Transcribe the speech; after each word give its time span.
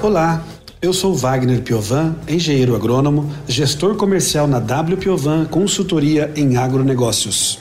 Olá, 0.00 0.44
eu 0.80 0.92
sou 0.92 1.12
Wagner 1.12 1.60
Piovan, 1.60 2.14
engenheiro 2.28 2.76
agrônomo, 2.76 3.34
gestor 3.48 3.96
comercial 3.96 4.46
na 4.46 4.60
W 4.60 4.96
Piovan 4.96 5.44
Consultoria 5.44 6.32
em 6.36 6.56
Agronegócios. 6.56 7.58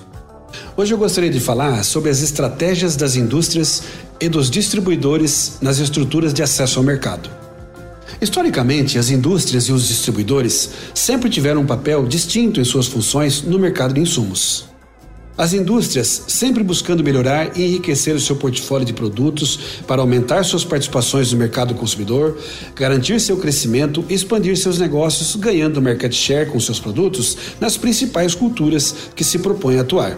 Hoje 0.77 0.94
eu 0.94 1.00
gostaria 1.00 1.32
de 1.32 1.40
falar 1.40 1.84
sobre 1.84 2.12
as 2.12 2.22
estratégias 2.22 2.96
das 2.96 3.16
indústrias 3.16 3.82
e 4.22 4.30
dos 4.30 4.52
distribuidores 4.52 5.58
nas 5.63 5.80
estruturas 5.80 6.32
de 6.32 6.44
acesso 6.44 6.77
ao 6.77 6.86
mercado. 6.86 7.27
Historicamente, 8.22 8.99
as 8.99 9.10
indústrias 9.10 9.63
e 9.63 9.72
os 9.72 9.88
distribuidores 9.88 10.70
sempre 10.94 11.32
tiveram 11.32 11.62
um 11.62 11.66
papel 11.66 12.05
distinto 12.05 12.62
em 12.62 12.63
suas 12.63 12.85
funções 12.85 13.41
no 13.41 13.58
mercado 13.58 13.96
de 13.96 13.99
insumos. 13.99 14.77
As 15.38 15.54
indústrias 15.54 16.23
sempre 16.27 16.64
buscando 16.64 17.04
melhorar 17.04 17.55
e 17.55 17.64
enriquecer 17.64 18.16
o 18.16 18.20
seu 18.20 18.36
portfólio 18.36 18.86
de 18.86 18.91
produtos 18.91 19.60
para 19.86 20.02
aumentar 20.02 20.43
suas 20.43 20.66
participações 20.66 21.32
no 21.32 21.38
mercado 21.38 21.76
consumidor, 21.76 22.40
garantir 22.76 23.21
seu 23.21 23.38
crescimento 23.38 24.04
e 24.10 24.15
expandir 24.15 24.58
seus 24.58 24.80
negócios, 24.80 25.35
ganhando 25.35 25.80
market 25.80 26.12
share 26.12 26.49
com 26.49 26.60
seus 26.60 26.80
produtos 26.80 27.38
nas 27.60 27.77
principais 27.77 28.34
culturas 28.34 29.12
que 29.15 29.24
se 29.24 29.38
propõem 29.38 29.77
a 29.77 29.82
atuar. 29.82 30.18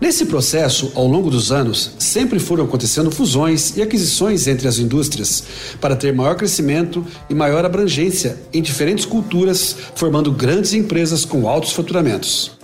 Nesse 0.00 0.24
processo, 0.24 0.90
ao 0.94 1.06
longo 1.06 1.30
dos 1.30 1.52
anos, 1.52 1.92
sempre 1.98 2.38
foram 2.38 2.64
acontecendo 2.64 3.10
fusões 3.10 3.76
e 3.76 3.82
aquisições 3.82 4.46
entre 4.46 4.66
as 4.66 4.78
indústrias 4.78 5.44
para 5.80 5.96
ter 5.96 6.14
maior 6.14 6.34
crescimento 6.34 7.04
e 7.28 7.34
maior 7.34 7.64
abrangência 7.64 8.38
em 8.54 8.62
diferentes 8.62 9.04
culturas, 9.04 9.76
formando 9.94 10.32
grandes 10.32 10.72
empresas 10.72 11.26
com 11.26 11.46
altos 11.46 11.72
faturamentos. 11.72 12.63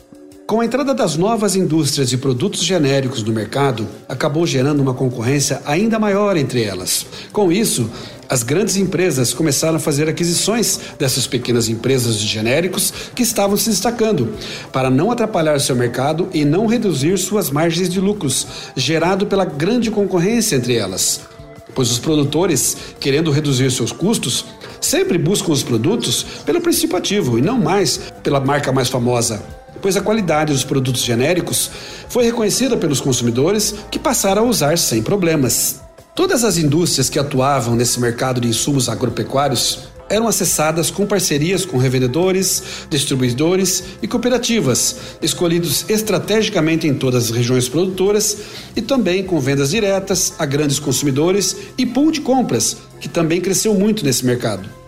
Com 0.50 0.58
a 0.58 0.64
entrada 0.64 0.92
das 0.92 1.16
novas 1.16 1.54
indústrias 1.54 2.10
de 2.10 2.18
produtos 2.18 2.64
genéricos 2.64 3.22
no 3.22 3.32
mercado, 3.32 3.86
acabou 4.08 4.44
gerando 4.44 4.80
uma 4.80 4.92
concorrência 4.92 5.62
ainda 5.64 5.96
maior 5.96 6.36
entre 6.36 6.64
elas. 6.64 7.06
Com 7.32 7.52
isso, 7.52 7.88
as 8.28 8.42
grandes 8.42 8.76
empresas 8.76 9.32
começaram 9.32 9.76
a 9.76 9.78
fazer 9.78 10.08
aquisições 10.08 10.80
dessas 10.98 11.24
pequenas 11.24 11.68
empresas 11.68 12.18
de 12.18 12.26
genéricos 12.26 12.92
que 13.14 13.22
estavam 13.22 13.56
se 13.56 13.70
destacando, 13.70 14.34
para 14.72 14.90
não 14.90 15.12
atrapalhar 15.12 15.60
seu 15.60 15.76
mercado 15.76 16.28
e 16.34 16.44
não 16.44 16.66
reduzir 16.66 17.16
suas 17.16 17.48
margens 17.48 17.88
de 17.88 18.00
lucros, 18.00 18.44
gerado 18.74 19.26
pela 19.26 19.44
grande 19.44 19.88
concorrência 19.88 20.56
entre 20.56 20.74
elas. 20.74 21.20
Pois 21.76 21.92
os 21.92 22.00
produtores, 22.00 22.76
querendo 22.98 23.30
reduzir 23.30 23.70
seus 23.70 23.92
custos, 23.92 24.46
sempre 24.80 25.16
buscam 25.16 25.52
os 25.52 25.62
produtos 25.62 26.26
pelo 26.44 26.60
princípio 26.60 26.96
ativo 26.96 27.38
e 27.38 27.40
não 27.40 27.56
mais 27.56 28.00
pela 28.24 28.40
marca 28.40 28.72
mais 28.72 28.88
famosa 28.88 29.59
pois 29.80 29.96
a 29.96 30.00
qualidade 30.00 30.52
dos 30.52 30.64
produtos 30.64 31.02
genéricos 31.02 31.70
foi 32.08 32.24
reconhecida 32.24 32.76
pelos 32.76 33.00
consumidores 33.00 33.74
que 33.90 33.98
passaram 33.98 34.42
a 34.42 34.48
usar 34.48 34.78
sem 34.78 35.02
problemas. 35.02 35.80
Todas 36.14 36.44
as 36.44 36.58
indústrias 36.58 37.08
que 37.08 37.18
atuavam 37.18 37.74
nesse 37.74 38.00
mercado 38.00 38.40
de 38.40 38.48
insumos 38.48 38.88
agropecuários 38.88 39.90
eram 40.10 40.26
acessadas 40.26 40.90
com 40.90 41.06
parcerias 41.06 41.64
com 41.64 41.78
revendedores, 41.78 42.62
distribuidores 42.90 43.84
e 44.02 44.08
cooperativas, 44.08 44.96
escolhidos 45.22 45.88
estrategicamente 45.88 46.88
em 46.88 46.92
todas 46.92 47.26
as 47.26 47.30
regiões 47.30 47.68
produtoras 47.68 48.36
e 48.74 48.82
também 48.82 49.22
com 49.22 49.38
vendas 49.38 49.70
diretas 49.70 50.34
a 50.36 50.44
grandes 50.44 50.80
consumidores 50.80 51.56
e 51.78 51.86
pool 51.86 52.10
de 52.10 52.20
compras, 52.20 52.76
que 53.00 53.08
também 53.08 53.40
cresceu 53.40 53.72
muito 53.72 54.04
nesse 54.04 54.26
mercado. 54.26 54.79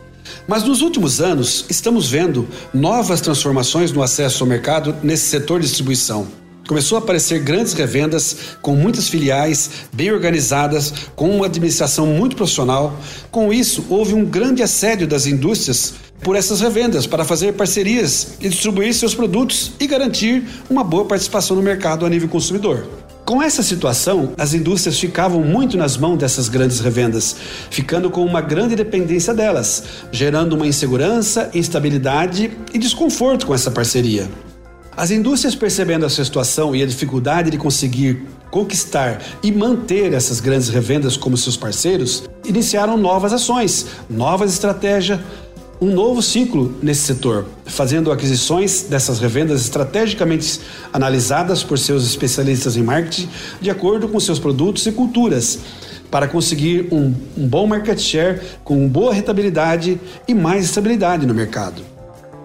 Mas 0.47 0.65
nos 0.65 0.83
últimos 0.83 1.21
anos, 1.21 1.65
estamos 1.69 2.09
vendo 2.09 2.49
novas 2.73 3.21
transformações 3.21 3.93
no 3.93 4.03
acesso 4.03 4.43
ao 4.43 4.49
mercado 4.49 4.95
nesse 5.03 5.27
setor 5.29 5.61
de 5.61 5.67
distribuição. 5.67 6.27
Começou 6.67 6.97
a 6.97 7.01
aparecer 7.01 7.41
grandes 7.41 7.73
revendas 7.73 8.37
com 8.63 8.75
muitas 8.77 9.09
filiais 9.09 9.71
bem 9.93 10.13
organizadas, 10.13 10.93
com 11.17 11.29
uma 11.29 11.47
administração 11.47 12.07
muito 12.07 12.37
profissional. 12.37 12.97
Com 13.31 13.53
isso, 13.53 13.85
houve 13.91 14.15
um 14.15 14.25
grande 14.25 14.63
assédio 14.63 15.07
das 15.07 15.27
indústrias 15.27 15.95
por 16.21 16.37
essas 16.37 16.61
revendas 16.61 17.07
para 17.07 17.25
fazer 17.25 17.55
parcerias 17.55 18.35
e 18.41 18.49
distribuir 18.49 18.95
seus 18.95 19.15
produtos 19.15 19.73
e 19.81 19.87
garantir 19.87 20.45
uma 20.71 20.85
boa 20.85 21.05
participação 21.05 21.57
no 21.57 21.63
mercado 21.63 22.07
a 22.07 22.09
nível 22.09 22.29
consumidor. 22.29 22.87
Com 23.33 23.43
essa 23.43 23.63
situação, 23.63 24.35
as 24.37 24.53
indústrias 24.53 25.01
ficavam 25.01 25.41
muito 25.41 25.79
nas 25.79 25.97
mãos 25.97 26.19
dessas 26.19 26.51
grandes 26.51 26.81
revendas, 26.81 27.35
ficando 27.71 28.11
com 28.11 28.23
uma 28.27 28.43
grande 28.43 28.77
dependência 28.77 29.33
delas, 29.33 29.85
gerando 30.13 30.53
uma 30.53 30.67
insegurança, 30.67 31.51
instabilidade 31.55 32.53
e 32.75 32.79
desconforto 32.79 33.47
com 33.47 33.55
essa 33.55 33.71
parceria. 33.71 34.29
As 34.95 35.11
indústrias, 35.11 35.55
percebendo 35.55 36.05
essa 36.05 36.23
situação 36.23 36.77
e 36.77 36.83
a 36.83 36.87
dificuldade 36.87 37.51
de 37.51 37.57
conseguir 37.57 38.23
conquistar 38.51 39.23
e 39.43 39.51
manter 39.51 40.13
essas 40.13 40.39
grandes 40.39 40.69
revendas 40.69 41.17
como 41.17 41.39
seus 41.39 41.57
parceiros, 41.57 42.25
iniciaram 42.45 42.99
novas 42.99 43.33
ações, 43.33 43.87
novas 44.11 44.53
estratégias, 44.53 45.19
um 45.83 45.93
novo 45.93 46.23
ciclo 46.23 46.73
nesse 46.81 47.01
setor, 47.01 47.45
fazendo 47.67 48.13
aquisições 48.13 48.83
dessas 48.85 49.19
revendas 49.19 49.63
estrategicamente 49.63 50.61
analisadas 50.93 51.65
por 51.65 51.77
seus 51.77 52.07
especialistas 52.07 52.77
em 52.77 52.85
marketing, 52.85 53.29
de 53.61 53.69
acordo 53.69 54.07
com 54.07 54.21
seus 54.21 54.39
produtos 54.39 54.87
e 54.87 54.93
culturas, 54.93 55.59
para 56.09 56.29
conseguir 56.29 56.87
um, 56.93 57.13
um 57.37 57.49
bom 57.49 57.67
market 57.67 57.99
share 57.99 58.41
com 58.63 58.89
boa 58.89 59.13
rentabilidade 59.13 60.01
e 60.29 60.33
mais 60.33 60.67
estabilidade 60.67 61.27
no 61.27 61.35
mercado. 61.35 61.83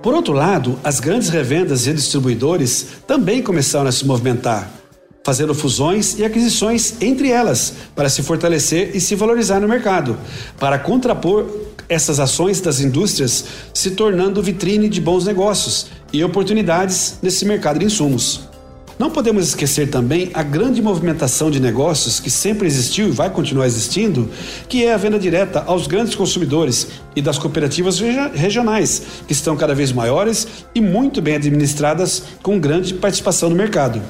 Por 0.01 0.15
outro 0.15 0.33
lado, 0.33 0.79
as 0.83 0.99
grandes 0.99 1.29
revendas 1.29 1.85
e 1.85 1.93
distribuidores 1.93 2.87
também 3.05 3.43
começaram 3.43 3.87
a 3.87 3.91
se 3.91 4.03
movimentar, 4.03 4.67
fazendo 5.23 5.53
fusões 5.53 6.17
e 6.17 6.25
aquisições 6.25 6.95
entre 6.99 7.29
elas 7.29 7.73
para 7.95 8.09
se 8.09 8.23
fortalecer 8.23 8.95
e 8.95 8.99
se 8.99 9.13
valorizar 9.13 9.59
no 9.59 9.67
mercado, 9.67 10.17
para 10.57 10.79
contrapor 10.79 11.45
essas 11.89 12.19
ações 12.19 12.61
das 12.61 12.79
indústrias 12.79 13.45
se 13.73 13.91
tornando 13.91 14.41
vitrine 14.41 14.89
de 14.89 15.01
bons 15.01 15.25
negócios 15.25 15.87
e 16.11 16.23
oportunidades 16.23 17.19
nesse 17.21 17.45
mercado 17.45 17.79
de 17.79 17.85
insumos. 17.85 18.47
Não 18.99 19.11
podemos 19.11 19.47
esquecer 19.47 19.91
também 19.91 20.31
a 20.33 20.41
grande 20.41 20.81
movimentação 20.81 21.51
de 21.51 21.59
negócios 21.59 22.19
que 22.19 22.31
sempre 22.31 22.65
existiu 22.65 23.07
e 23.07 23.11
vai 23.11 23.29
continuar 23.29 23.67
existindo, 23.67 24.27
que 24.67 24.83
é 24.83 24.93
a 24.93 24.97
venda 24.97 25.19
direta 25.19 25.63
aos 25.67 25.85
grandes 25.85 26.15
consumidores 26.15 26.87
e 27.15 27.21
das 27.21 27.37
cooperativas 27.37 27.99
regionais, 28.33 29.03
que 29.27 29.33
estão 29.33 29.55
cada 29.55 29.75
vez 29.75 29.91
maiores 29.91 30.47
e 30.73 30.81
muito 30.81 31.21
bem 31.21 31.35
administradas 31.35 32.23
com 32.41 32.59
grande 32.59 32.95
participação 32.95 33.51
no 33.51 33.55
mercado. 33.55 34.01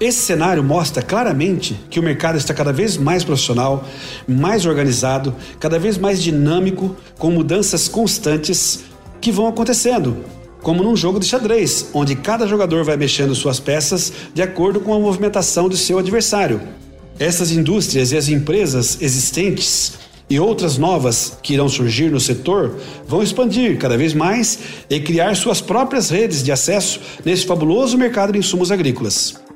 Esse 0.00 0.20
cenário 0.20 0.62
mostra 0.62 1.02
claramente 1.02 1.76
que 1.90 1.98
o 1.98 2.02
mercado 2.02 2.38
está 2.38 2.54
cada 2.54 2.72
vez 2.72 2.96
mais 2.96 3.24
profissional, 3.24 3.84
mais 4.28 4.64
organizado, 4.64 5.34
cada 5.58 5.76
vez 5.76 5.98
mais 5.98 6.22
dinâmico, 6.22 6.94
com 7.18 7.32
mudanças 7.32 7.88
constantes 7.88 8.84
que 9.20 9.32
vão 9.32 9.48
acontecendo, 9.48 10.18
como 10.62 10.84
num 10.84 10.94
jogo 10.94 11.18
de 11.18 11.26
xadrez, 11.26 11.90
onde 11.92 12.14
cada 12.14 12.46
jogador 12.46 12.84
vai 12.84 12.96
mexendo 12.96 13.34
suas 13.34 13.58
peças 13.58 14.12
de 14.32 14.40
acordo 14.40 14.78
com 14.78 14.94
a 14.94 15.00
movimentação 15.00 15.68
do 15.68 15.76
seu 15.76 15.98
adversário. 15.98 16.60
Essas 17.18 17.50
indústrias 17.50 18.12
e 18.12 18.16
as 18.16 18.28
empresas 18.28 18.98
existentes 19.00 19.94
e 20.30 20.38
outras 20.38 20.78
novas 20.78 21.36
que 21.42 21.54
irão 21.54 21.68
surgir 21.68 22.08
no 22.08 22.20
setor 22.20 22.78
vão 23.04 23.20
expandir 23.20 23.76
cada 23.78 23.96
vez 23.96 24.14
mais 24.14 24.60
e 24.88 25.00
criar 25.00 25.34
suas 25.34 25.60
próprias 25.60 26.08
redes 26.08 26.44
de 26.44 26.52
acesso 26.52 27.00
nesse 27.24 27.44
fabuloso 27.44 27.98
mercado 27.98 28.32
de 28.32 28.38
insumos 28.38 28.70
agrícolas. 28.70 29.47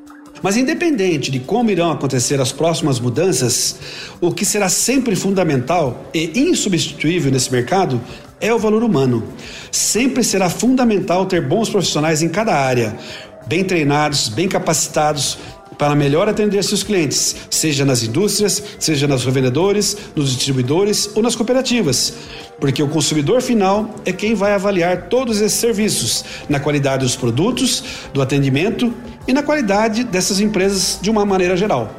Mas 0.43 0.57
independente 0.57 1.31
de 1.31 1.39
como 1.39 1.71
irão 1.71 1.93
acontecer 1.93 2.41
as 2.41 2.51
próximas 2.51 2.99
mudanças, 2.99 3.77
o 4.21 4.33
que 4.33 4.45
será 4.45 4.69
sempre 4.69 5.15
fundamental 5.15 6.11
e 6.13 6.33
insubstituível 6.41 7.31
nesse 7.31 7.53
mercado 7.53 8.01
é 8.41 8.53
o 8.53 8.59
valor 8.59 8.83
humano. 8.83 9.23
Sempre 9.71 10.25
será 10.25 10.51
fundamental 10.51 11.27
ter 11.27 11.41
bons 11.47 11.69
profissionais 11.71 12.23
em 12.23 12.29
cada 12.29 12.55
área, 12.55 12.99
bem 13.47 13.63
treinados, 13.63 14.29
bem 14.29 14.49
capacitados 14.49 15.39
para 15.79 15.95
melhor 15.95 16.29
atender 16.29 16.63
seus 16.63 16.83
clientes, 16.83 17.37
seja 17.51 17.85
nas 17.85 18.03
indústrias, 18.03 18.63
seja 18.79 19.07
nos 19.07 19.25
revendedores, 19.25 19.97
nos 20.15 20.31
distribuidores 20.31 21.11
ou 21.15 21.23
nas 21.23 21.35
cooperativas. 21.35 22.15
Porque 22.61 22.83
o 22.83 22.89
consumidor 22.89 23.41
final 23.41 23.95
é 24.05 24.13
quem 24.13 24.35
vai 24.35 24.55
avaliar 24.55 25.09
todos 25.09 25.41
esses 25.41 25.59
serviços 25.59 26.25
na 26.49 26.61
qualidade 26.61 27.05
dos 27.05 27.17
produtos, 27.17 27.83
do 28.13 28.23
atendimento 28.23 28.93
e 29.27 29.33
na 29.33 29.43
qualidade 29.43 30.05
dessas 30.05 30.41
empresas 30.41 30.99
de 31.01 31.11
uma 31.11 31.25
maneira 31.25 31.57
geral. 31.57 31.95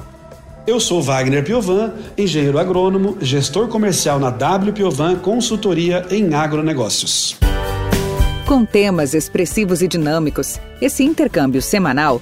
Eu 0.65 0.79
sou 0.79 1.01
Wagner 1.01 1.43
Piovan, 1.43 1.91
engenheiro 2.17 2.57
agrônomo, 2.57 3.17
gestor 3.19 3.67
comercial 3.67 4.17
na 4.17 4.29
W 4.29 4.71
Piovan 4.71 5.17
Consultoria 5.17 6.05
em 6.09 6.33
Agronegócios. 6.33 7.35
Com 8.45 8.63
temas 8.65 9.13
expressivos 9.13 9.81
e 9.81 9.87
dinâmicos, 9.87 10.59
esse 10.81 11.03
intercâmbio 11.03 11.61
semanal 11.61 12.21